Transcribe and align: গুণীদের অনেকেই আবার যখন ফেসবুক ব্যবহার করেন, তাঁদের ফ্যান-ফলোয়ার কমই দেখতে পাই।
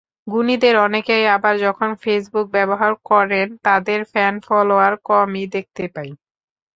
গুণীদের 0.27 0.75
অনেকেই 0.79 1.25
আবার 1.35 1.53
যখন 1.65 1.89
ফেসবুক 2.01 2.45
ব্যবহার 2.55 2.91
করেন, 3.09 3.47
তাঁদের 3.65 3.99
ফ্যান-ফলোয়ার 4.11 4.93
কমই 5.07 5.45
দেখতে 5.55 5.83
পাই। 5.87 6.09